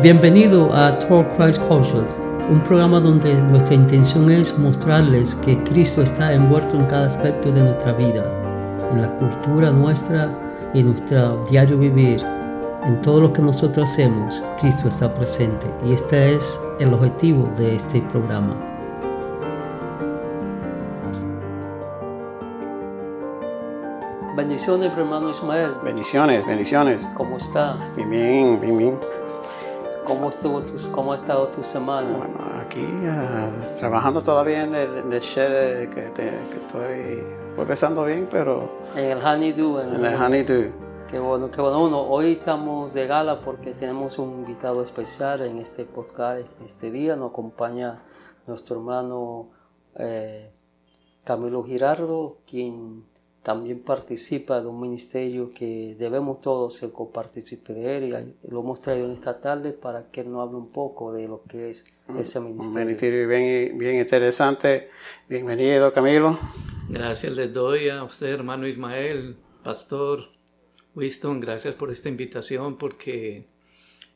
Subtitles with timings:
[0.00, 2.16] Bienvenido a Talk Christ Cultures,
[2.48, 7.62] un programa donde nuestra intención es mostrarles que Cristo está envuelto en cada aspecto de
[7.62, 8.24] nuestra vida,
[8.92, 10.30] en la cultura nuestra
[10.72, 12.22] y en nuestro diario vivir.
[12.84, 17.74] En todo lo que nosotros hacemos, Cristo está presente y este es el objetivo de
[17.74, 18.54] este programa.
[24.36, 25.72] Bendiciones, hermano Ismael.
[25.82, 27.04] Bendiciones, bendiciones.
[27.14, 27.76] ¿Cómo está?
[27.96, 29.17] Bien, bien, bien, bien.
[30.08, 32.08] ¿Cómo, estuvo tu, ¿Cómo ha estado tu semana?
[32.16, 38.06] Bueno, aquí uh, trabajando todavía en el, en el shed eh, que, te, que estoy
[38.06, 38.70] bien, pero...
[38.96, 39.80] En el Honeydew.
[39.80, 40.72] En, en el Honeydew.
[41.10, 41.84] Qué bueno, qué bueno.
[41.84, 46.46] Uno, hoy estamos de gala porque tenemos un invitado especial en este podcast.
[46.64, 48.02] Este día nos acompaña
[48.46, 49.50] nuestro hermano
[49.96, 50.50] eh,
[51.22, 53.04] Camilo Girardo, quien
[53.42, 58.80] también participa de un ministerio que debemos todos ser copartícipes de él y lo hemos
[58.80, 61.84] traído en esta tarde para que él nos hable un poco de lo que es
[62.18, 62.70] ese ministerio.
[62.70, 64.90] Un ministerio bien, bien interesante.
[65.28, 66.38] Bienvenido, Camilo.
[66.88, 70.30] Gracias les doy a usted, hermano Ismael, pastor
[70.94, 73.46] Winston, gracias por esta invitación porque,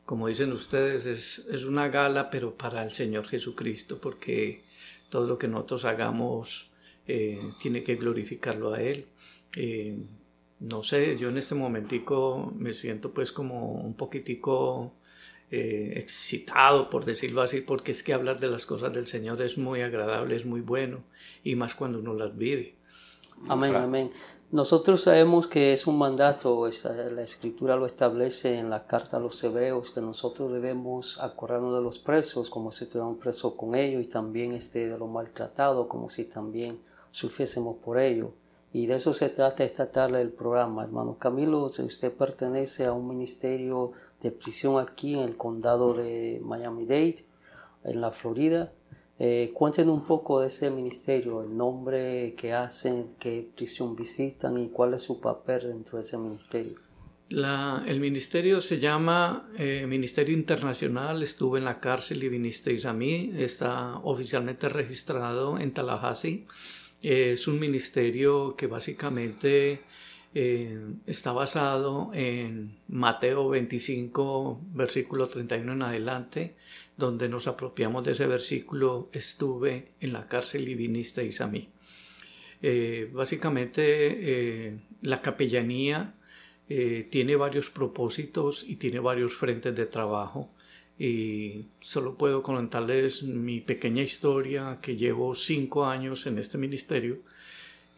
[0.05, 4.65] como dicen ustedes, es, es una gala, pero para el Señor Jesucristo, porque
[5.11, 6.73] todo lo que nosotros hagamos
[7.07, 9.07] eh, tiene que glorificarlo a Él.
[9.57, 9.99] Eh,
[10.61, 14.93] no sé, yo en este momentico me siento pues como un poquitico
[15.51, 19.59] eh, excitado, por decirlo así, porque es que hablar de las cosas del Señor es
[19.59, 21.03] muy agradable, es muy bueno,
[21.43, 22.77] y más cuando uno las vive.
[23.49, 24.11] Amén, amén.
[24.53, 26.69] Nosotros sabemos que es un mandato,
[27.11, 31.81] la escritura lo establece en la carta a los hebreos, que nosotros debemos acordarnos de
[31.81, 36.11] los presos como si estuviéramos presos con ellos y también este, de los maltratados como
[36.11, 36.79] si también
[37.11, 38.29] sufriésemos por ellos.
[38.73, 41.65] Y de eso se trata esta tarde del programa, hermano Camilo.
[41.65, 47.25] Usted pertenece a un ministerio de prisión aquí en el condado de Miami-Dade,
[47.85, 48.73] en la Florida.
[49.19, 54.69] Eh, cuéntenos un poco de ese ministerio, el nombre que hacen, qué prisión visitan y
[54.69, 56.79] cuál es su papel dentro de ese ministerio.
[57.29, 61.23] La, el ministerio se llama eh, Ministerio Internacional.
[61.23, 63.33] Estuve en la cárcel y vinisteis a mí.
[63.37, 66.47] Está oficialmente registrado en Tallahassee
[67.03, 69.81] es un ministerio que básicamente
[70.35, 76.55] eh, está basado en Mateo 25, versículo 31 en adelante,
[76.97, 81.69] donde nos apropiamos de ese versículo, estuve en la cárcel y vinisteis a mí.
[82.63, 83.83] Eh, básicamente
[84.69, 86.15] eh, la capellanía
[87.11, 90.49] tiene varios propósitos y tiene varios frentes de trabajo
[91.03, 97.19] y solo puedo contarles mi pequeña historia que llevo cinco años en este ministerio.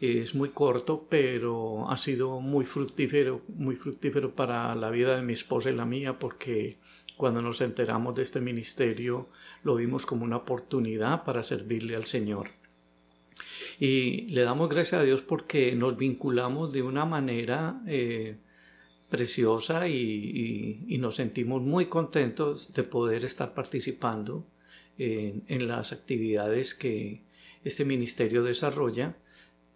[0.01, 5.33] Es muy corto, pero ha sido muy fructífero, muy fructífero para la vida de mi
[5.33, 6.77] esposa y la mía porque
[7.15, 9.27] cuando nos enteramos de este ministerio
[9.63, 12.49] lo vimos como una oportunidad para servirle al Señor.
[13.79, 18.37] Y le damos gracias a Dios porque nos vinculamos de una manera eh,
[19.09, 24.45] preciosa y, nos sentimos muy contentos de poder estar participando
[24.97, 27.21] en, las actividades que
[27.63, 29.15] este ministerio desarrolla,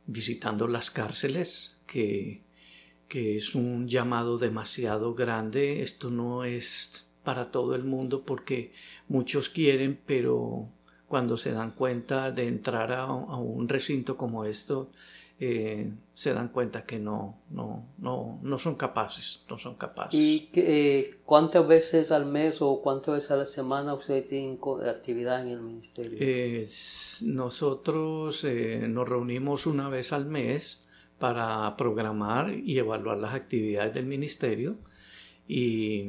[0.07, 2.41] visitando las cárceles, que,
[3.07, 5.81] que es un llamado demasiado grande.
[5.84, 8.73] Esto no es para todo el mundo porque
[9.07, 10.69] muchos quieren, pero
[11.07, 14.91] cuando se dan cuenta de entrar a, a un recinto como esto,
[15.41, 20.13] eh, se dan cuenta que no, no, no, no son capaces, no son capaces.
[20.13, 25.41] ¿Y eh, cuántas veces al mes o cuántas veces a la semana ustedes tienen actividad
[25.41, 26.17] en el ministerio?
[26.19, 26.67] Eh,
[27.22, 30.85] nosotros nos reunimos una vez al mes
[31.19, 34.78] para programar y evaluar las actividades del ministerio
[35.47, 36.05] y,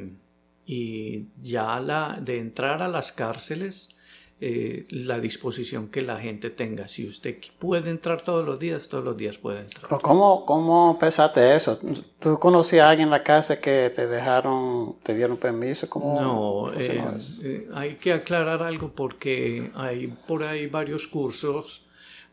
[0.67, 3.97] y ya la, de entrar a las cárceles
[4.43, 6.89] eh, la disposición que la gente tenga.
[6.89, 10.01] Si usted puede entrar todos los días, todos los días puede entrar.
[10.01, 11.79] ¿Cómo, cómo pensaste eso?
[12.19, 15.91] ¿Tú conocías a alguien en la casa que te dejaron, te dieron permiso?
[15.91, 17.03] ¿Cómo no, eh,
[17.43, 21.85] eh, hay que aclarar algo porque hay por ahí varios cursos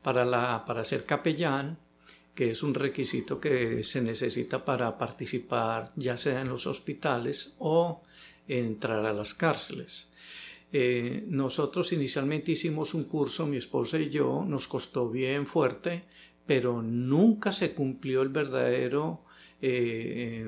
[0.01, 1.77] para, la, para ser capellán
[2.33, 8.01] que es un requisito que se necesita para participar ya sea en los hospitales o
[8.47, 10.13] entrar a las cárceles.
[10.71, 16.03] Eh, nosotros inicialmente hicimos un curso, mi esposa y yo, nos costó bien fuerte,
[16.45, 19.21] pero nunca se cumplió el verdadero
[19.61, 20.45] eh,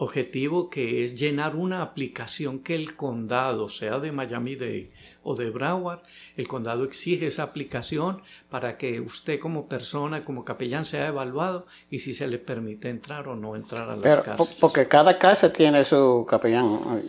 [0.00, 4.90] objetivo que es llenar una aplicación que el condado, sea de Miami-Dade
[5.24, 6.00] o de Broward,
[6.36, 11.98] el condado exige esa aplicación para que usted como persona, como capellán, sea evaluado y
[11.98, 14.56] si se le permite entrar o no entrar a las pero, cárceles.
[14.60, 17.02] Porque cada casa tiene su capellán.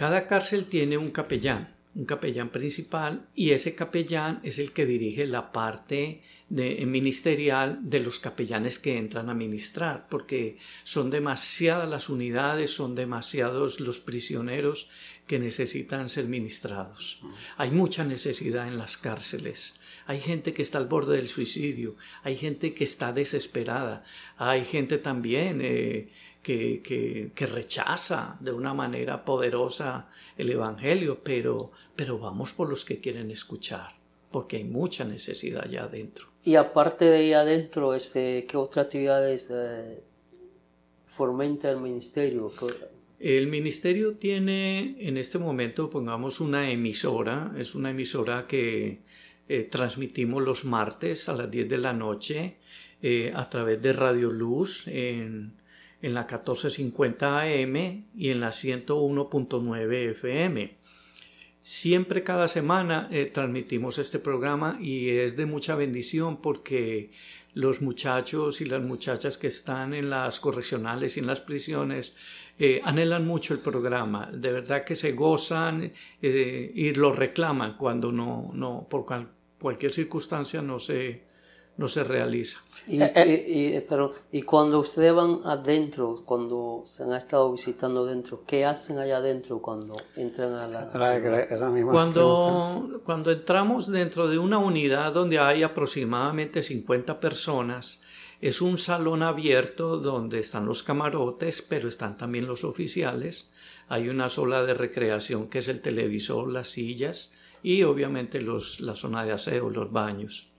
[0.00, 5.26] Cada cárcel tiene un capellán, un capellán principal, y ese capellán es el que dirige
[5.26, 12.08] la parte de, ministerial de los capellanes que entran a ministrar, porque son demasiadas las
[12.08, 14.88] unidades, son demasiados los prisioneros
[15.26, 17.20] que necesitan ser ministrados.
[17.58, 19.79] Hay mucha necesidad en las cárceles.
[20.10, 24.02] Hay gente que está al borde del suicidio, hay gente que está desesperada,
[24.38, 26.08] hay gente también eh,
[26.42, 32.84] que, que, que, rechaza de una manera poderosa el Evangelio, pero, pero vamos por los
[32.84, 33.90] que quieren escuchar,
[34.32, 36.26] porque hay mucha necesidad allá adentro.
[36.42, 40.02] Y aparte de ahí adentro, este, ¿qué otras actividades eh,
[41.06, 42.52] fomenta el ministerio?
[43.20, 49.08] El ministerio tiene en este momento, pongamos, una emisora, es una emisora que
[49.52, 52.58] eh, transmitimos los martes a las 10 de la noche
[53.02, 55.54] eh, a través de Radio Luz en,
[56.00, 57.76] en la 1450 AM
[58.16, 60.76] y en la 101.9 FM.
[61.60, 67.10] Siempre cada semana eh, transmitimos este programa y es de mucha bendición porque
[67.54, 72.14] los muchachos y las muchachas que están en las correccionales y en las prisiones
[72.84, 78.50] anhelan mucho el programa, de verdad que se gozan eh, y lo reclaman cuando no,
[78.52, 79.06] no por
[79.60, 81.22] cualquier circunstancia no se,
[81.76, 82.58] no se realiza.
[82.86, 83.86] Y, eh, eh.
[83.88, 89.18] pero, y cuando ustedes van adentro, cuando se han estado visitando adentro, ¿qué hacen allá
[89.18, 90.90] adentro cuando entran a la...
[91.90, 98.00] cuando, cuando entramos dentro de una unidad donde hay aproximadamente 50 personas,
[98.40, 103.50] es un salón abierto donde están los camarotes, pero están también los oficiales.
[103.88, 108.94] Hay una sola de recreación que es el televisor, las sillas y obviamente los, la
[108.94, 110.50] zona de aseo, los baños.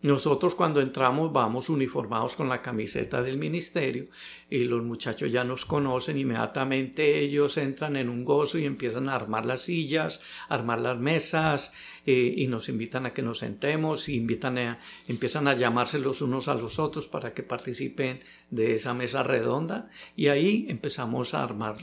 [0.00, 4.06] Nosotros cuando entramos vamos uniformados con la camiseta del ministerio
[4.48, 9.16] y los muchachos ya nos conocen, inmediatamente ellos entran en un gozo y empiezan a
[9.16, 11.74] armar las sillas, armar las mesas
[12.06, 14.78] eh, y nos invitan a que nos sentemos y invitan a,
[15.08, 18.20] empiezan a llamarse los unos a los otros para que participen
[18.50, 21.78] de esa mesa redonda y ahí empezamos a armar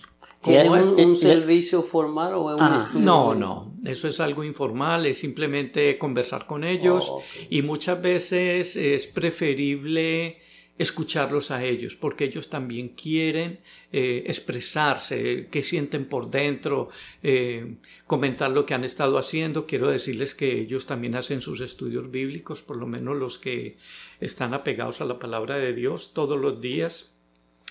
[0.45, 5.17] ¿Tiene un, servicio formal o es un ah, No, no, eso es algo informal, es
[5.17, 10.37] simplemente conversar con ellos oh, y muchas veces es preferible
[10.77, 13.59] escucharlos a ellos, porque ellos también quieren
[13.93, 16.89] eh, expresarse, qué sienten por dentro,
[17.23, 19.65] eh, comentar lo que han estado haciendo.
[19.65, 23.77] Quiero decirles que ellos también hacen sus estudios bíblicos, por lo menos los que
[24.19, 27.13] están apegados a la palabra de Dios todos los días.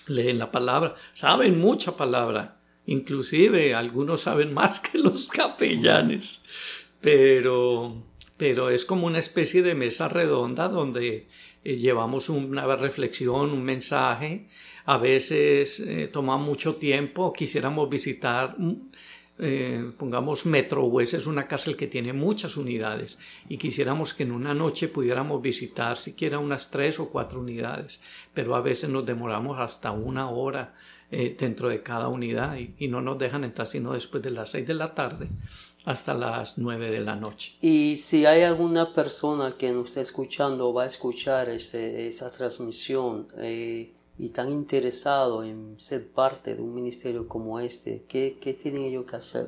[0.07, 6.43] Leen la palabra, saben mucha palabra, Inclusive algunos saben más que los capellanes.
[7.01, 8.03] Pero,
[8.37, 11.27] pero es como una especie de mesa redonda donde
[11.63, 14.47] eh, llevamos una reflexión, un mensaje.
[14.85, 17.33] A veces eh, toma mucho tiempo.
[17.33, 18.91] Quisiéramos visitar, mm,
[19.37, 24.31] eh, pongamos Metro West, es una cárcel que tiene muchas unidades y quisiéramos que en
[24.31, 28.01] una noche pudiéramos visitar siquiera unas tres o cuatro unidades,
[28.33, 30.73] pero a veces nos demoramos hasta una hora
[31.11, 34.65] eh, dentro de cada unidad y, no nos dejan entrar sino después de las 6
[34.65, 35.27] de la tarde
[35.85, 37.53] hasta las 9 de la noche.
[37.61, 42.31] Y si hay alguna persona que nos está escuchando o va a escuchar este, esa
[42.31, 48.53] transmisión eh, y tan interesado en ser parte de un ministerio como este, ¿qué, qué
[48.53, 49.47] tienen ellos que hacer?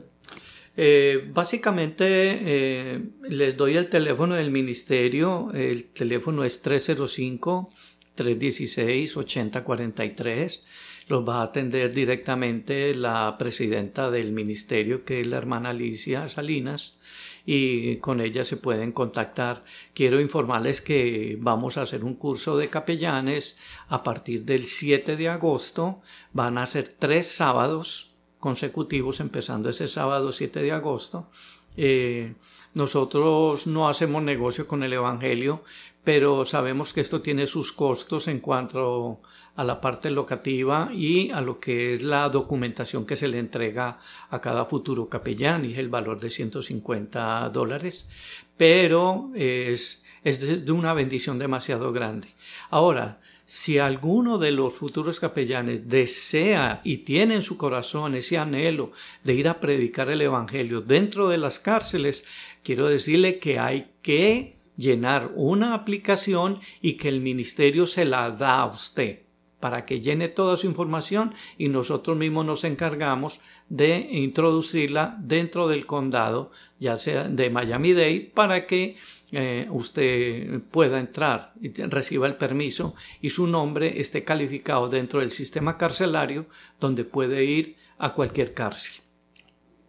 [0.76, 7.70] Eh, básicamente les doy el teléfono del ministerio, el teléfono es 305
[8.18, 10.66] 316 8043
[11.08, 17.00] los va a atender directamente la presidenta del ministerio, que es la hermana Alicia Salinas,
[17.46, 19.64] y con ella se pueden contactar.
[19.94, 25.30] Quiero informarles que vamos a hacer un curso de capellanes a partir del 7 de
[25.30, 26.02] agosto.
[26.34, 31.30] Van a ser tres sábados consecutivos, empezando ese sábado 7 de agosto.
[31.78, 32.34] Eh,
[32.74, 35.64] nosotros no hacemos negocio con el Evangelio,
[36.04, 39.22] pero sabemos que esto tiene sus costos en cuanto
[39.64, 44.00] la parte locativa y a lo que es la documentación que se le entrega
[44.30, 48.08] a cada futuro capellán y es el valor de 150 dólares,
[48.56, 52.30] pero es, es de una bendición demasiado grande.
[52.70, 58.92] Ahora, si alguno de los futuros capellanes desea y tiene en su corazón ese anhelo
[59.24, 62.26] de ir a predicar el Evangelio dentro de las cárceles,
[62.62, 68.60] quiero decirle que hay que llenar una aplicación y que el ministerio se la da
[68.60, 69.27] a usted
[69.60, 75.86] para que llene toda su información y nosotros mismos nos encargamos de introducirla dentro del
[75.86, 78.98] condado, ya sea de Miami-Dade, para que
[79.32, 85.32] eh, usted pueda entrar y reciba el permiso y su nombre esté calificado dentro del
[85.32, 86.46] sistema carcelario
[86.80, 89.02] donde puede ir a cualquier cárcel.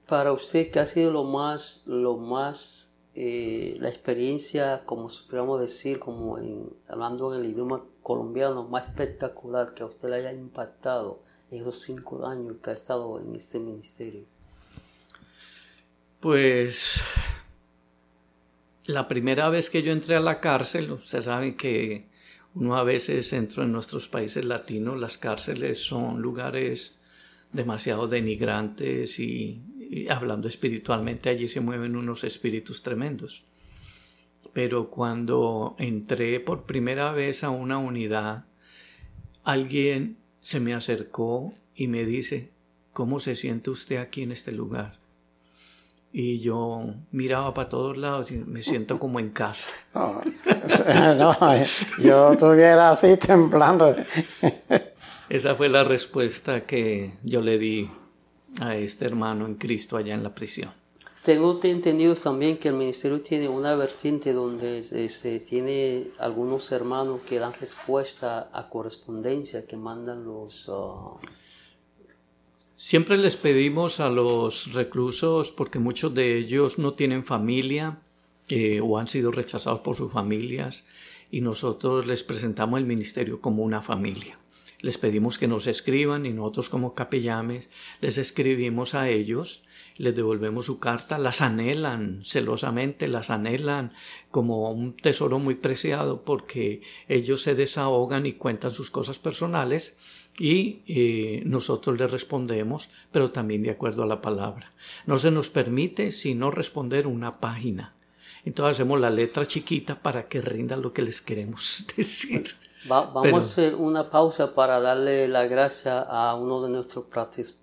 [0.06, 5.98] Para usted, ¿qué ha sido lo más, lo más, eh, la experiencia, como podríamos decir,
[5.98, 11.20] como en, hablando en el idioma colombiano, más espectacular que a usted le haya impactado
[11.50, 14.22] en esos cinco años que ha estado en este ministerio?
[16.18, 17.02] Pues
[18.86, 22.06] la primera vez que yo entré a la cárcel, usted sabe que
[22.54, 26.98] uno a veces entra en nuestros países latinos, las cárceles son lugares
[27.52, 29.60] demasiado denigrantes y,
[30.08, 33.44] hablando espiritualmente allí se mueven unos espíritus tremendos.
[34.52, 38.44] Pero cuando entré por primera vez a una unidad,
[39.44, 42.50] alguien se me acercó y me dice,
[42.92, 44.98] ¿cómo se siente usted aquí en este lugar?
[46.12, 49.68] y yo miraba para todos lados y me siento como en casa.
[49.94, 50.22] No,
[52.02, 53.94] yo estuviera así temblando.
[55.28, 57.90] Esa fue la respuesta que yo le di
[58.60, 60.72] a este hermano en Cristo allá en la prisión.
[61.28, 67.38] Tengo entendido también que el ministerio tiene una vertiente donde este, tiene algunos hermanos que
[67.38, 70.66] dan respuesta a correspondencia que mandan los...
[70.70, 71.18] Uh,
[72.76, 77.98] Siempre les pedimos a los reclusos, porque muchos de ellos no tienen familia
[78.48, 80.86] eh, o han sido rechazados por sus familias,
[81.30, 84.38] y nosotros les presentamos el ministerio como una familia.
[84.80, 87.68] Les pedimos que nos escriban y nosotros como capellames
[88.00, 89.67] les escribimos a ellos,
[89.98, 93.92] les devolvemos su carta, las anhelan celosamente, las anhelan
[94.30, 99.98] como un tesoro muy preciado porque ellos se desahogan y cuentan sus cosas personales
[100.38, 104.72] y eh, nosotros le respondemos, pero también de acuerdo a la palabra.
[105.06, 107.94] No se nos permite sino responder una página.
[108.44, 112.44] Entonces hacemos la letra chiquita para que rinda lo que les queremos decir.
[112.86, 117.06] Vamos a hacer una pausa para darle la gracia a uno de nuestros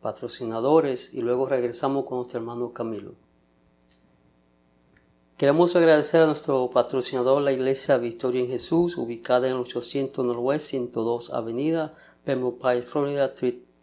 [0.02, 3.14] patrocinadores y luego regresamos con nuestro hermano Camilo.
[5.38, 10.68] Queremos agradecer a nuestro patrocinador, la Iglesia Victoria en Jesús, ubicada en el 800 Norwest
[10.68, 11.94] 102 Avenida,
[12.24, 13.34] Pembroke Florida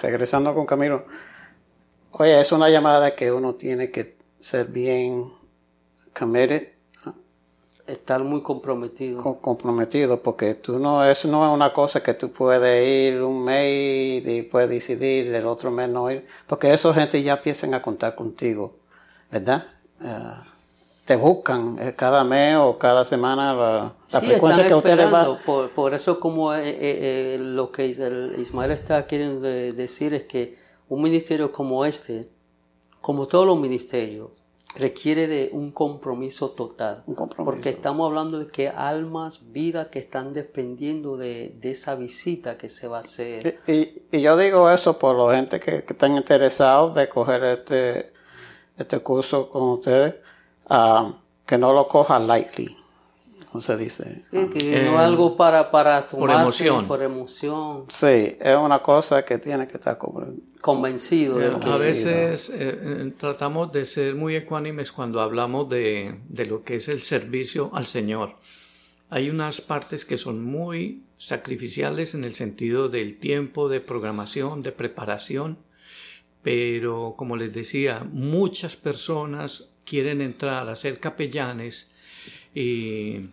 [0.01, 1.05] regresando con Camilo.
[2.11, 5.31] Oye, es una llamada que uno tiene que ser bien
[6.17, 6.69] committed.
[7.85, 9.39] Estar muy comprometido.
[9.39, 14.27] comprometido, porque tú no, eso no es una cosa que tú puedes ir un mes
[14.27, 18.13] y puedes decidir el otro mes no ir, porque esa gente ya empiezan a contar
[18.13, 18.75] contigo,
[19.31, 19.67] ¿verdad?
[20.03, 20.33] Eh,
[21.05, 25.37] te buscan eh, cada mes o cada semana la, frecuencia que ustedes van.
[25.45, 30.57] Por, por, eso como eh, lo que Ismael está queriendo decir es que
[30.89, 32.27] un ministerio como este,
[32.99, 34.31] como todos los ministerios,
[34.77, 37.03] requiere de un compromiso total.
[37.43, 42.87] Porque estamos hablando de que almas, vidas que están dependiendo de, esa visita que se
[42.87, 43.59] va a hacer.
[43.67, 48.13] Y, yo digo eso por la gente que, están interesados de coger este,
[48.77, 50.15] este curso con ustedes,
[50.69, 51.13] ah,
[51.45, 52.76] que no lo cojan lightly
[53.61, 54.23] se dice?
[54.29, 56.87] Sí, que no es algo para, para por emoción.
[56.87, 57.85] por emoción.
[57.89, 59.97] Sí, es una cosa que tiene que estar
[60.61, 61.37] convencido.
[61.37, 66.75] A veces eh, eh, tratamos de ser muy ecuánimes cuando hablamos de, de lo que
[66.75, 68.35] es el servicio al Señor.
[69.09, 74.71] Hay unas partes que son muy sacrificiales en el sentido del tiempo, de programación, de
[74.71, 75.57] preparación,
[76.43, 81.89] pero como les decía, muchas personas quieren entrar a ser capellanes
[82.53, 83.29] y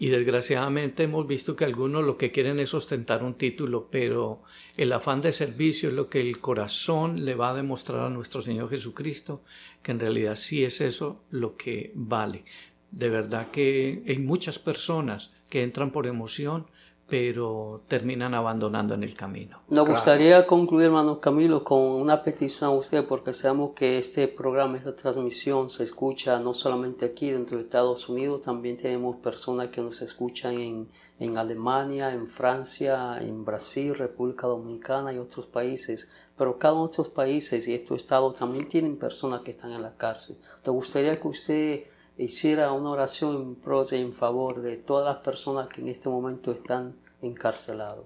[0.00, 4.42] y desgraciadamente hemos visto que algunos lo que quieren es ostentar un título, pero
[4.78, 8.40] el afán de servicio es lo que el corazón le va a demostrar a nuestro
[8.40, 9.42] Señor Jesucristo,
[9.82, 12.44] que en realidad sí es eso lo que vale.
[12.90, 16.66] De verdad que hay muchas personas que entran por emoción,
[17.10, 19.58] pero terminan abandonando en el camino.
[19.68, 24.78] Nos gustaría concluir, hermano Camilo, con una petición a usted, porque sabemos que este programa,
[24.78, 29.80] esta transmisión se escucha no solamente aquí dentro de Estados Unidos, también tenemos personas que
[29.80, 30.88] nos escuchan en,
[31.18, 36.12] en Alemania, en Francia, en Brasil, República Dominicana y otros países.
[36.38, 39.82] Pero cada uno de estos países y estos estados también tienen personas que están en
[39.82, 40.38] la cárcel.
[40.64, 41.80] Nos gustaría que usted
[42.20, 46.08] hiciera una oración en pro y en favor de todas las personas que en este
[46.08, 48.04] momento están encarcelados.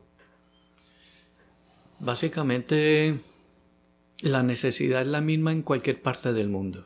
[1.99, 3.21] Básicamente,
[4.21, 6.85] la necesidad es la misma en cualquier parte del mundo.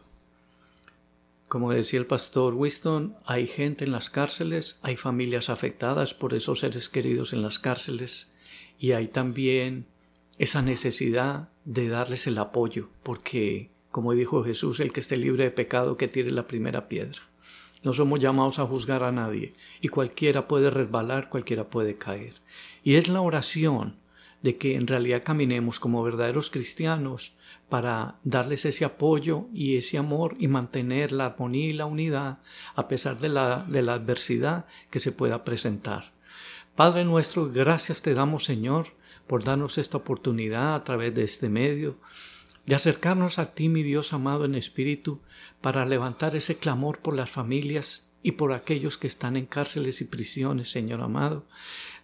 [1.48, 6.60] Como decía el pastor Winston, hay gente en las cárceles, hay familias afectadas por esos
[6.60, 8.30] seres queridos en las cárceles
[8.78, 9.86] y hay también
[10.38, 15.50] esa necesidad de darles el apoyo, porque, como dijo Jesús, el que esté libre de
[15.50, 17.18] pecado que tire la primera piedra.
[17.82, 22.34] No somos llamados a juzgar a nadie, y cualquiera puede resbalar, cualquiera puede caer.
[22.84, 23.96] Y es la oración
[24.40, 27.36] de que en realidad caminemos como verdaderos cristianos
[27.68, 32.38] para darles ese apoyo y ese amor y mantener la armonía y la unidad
[32.76, 36.12] a pesar de la, de la adversidad que se pueda presentar.
[36.76, 38.92] Padre nuestro, gracias te damos Señor
[39.26, 41.96] por darnos esta oportunidad a través de este medio
[42.68, 45.20] de acercarnos a ti, mi Dios amado en espíritu,
[45.62, 50.04] para levantar ese clamor por las familias y por aquellos que están en cárceles y
[50.04, 51.46] prisiones, Señor amado.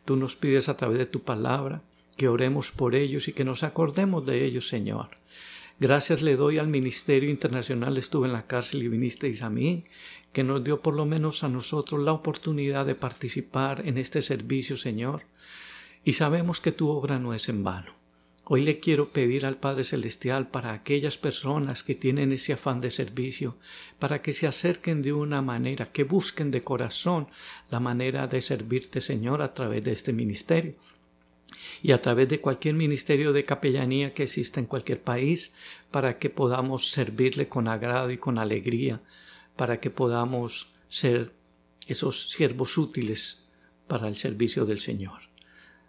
[0.07, 1.83] Tú nos pides a través de tu palabra
[2.17, 5.11] que oremos por ellos y que nos acordemos de ellos, Señor.
[5.81, 9.85] Gracias le doy al Ministerio Internacional Estuve en la cárcel y vinisteis a mí,
[10.33, 14.79] que nos dio por lo menos a nosotros la oportunidad de participar en este servicio,
[14.79, 15.25] Señor.
[16.05, 18.04] Y sabemos que tu obra no es en vano.
[18.47, 22.91] Hoy le quiero pedir al Padre Celestial para aquellas personas que tienen ese afán de
[22.91, 23.57] servicio,
[23.99, 27.29] para que se acerquen de una manera, que busquen de corazón
[27.71, 30.75] la manera de servirte, Señor, a través de este ministerio
[31.83, 35.55] y a través de cualquier ministerio de capellanía que exista en cualquier país
[35.91, 39.01] para que podamos servirle con agrado y con alegría,
[39.57, 41.33] para que podamos ser
[41.87, 43.49] esos siervos útiles
[43.89, 45.34] para el servicio del Señor.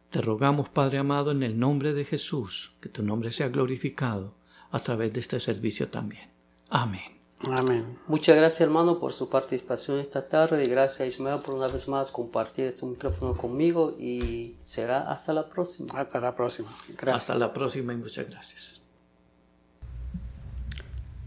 [0.09, 4.33] Te rogamos, Padre amado, en el nombre de Jesús, que tu nombre sea glorificado
[4.71, 6.29] a través de este servicio también.
[6.69, 7.15] Amén.
[7.57, 7.99] Amén.
[8.07, 12.09] Muchas gracias hermano por su participación esta tarde y gracias Ismael por una vez más
[12.09, 15.99] compartir este micrófono conmigo y será hasta la próxima.
[15.99, 16.69] Hasta la próxima.
[16.87, 17.15] Gracias.
[17.15, 18.81] Hasta la próxima y muchas gracias.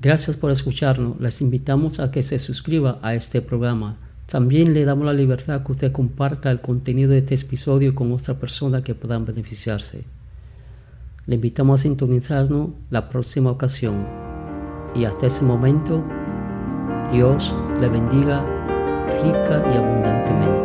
[0.01, 1.21] Gracias por escucharnos.
[1.21, 4.08] Les invitamos a que se suscriba a este programa.
[4.31, 8.35] También le damos la libertad que usted comparta el contenido de este episodio con otra
[8.35, 10.05] persona que puedan beneficiarse.
[11.25, 14.07] Le invitamos a sintonizarnos la próxima ocasión
[14.95, 16.05] y hasta ese momento
[17.11, 18.45] Dios le bendiga
[19.23, 20.58] rica y abundantemente.